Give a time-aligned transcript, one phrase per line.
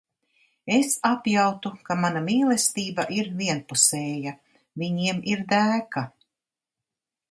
[0.77, 4.37] Es apjautu, ka mana mīlestība ir vienpusēja.
[4.85, 6.09] Viņiem ir dēka.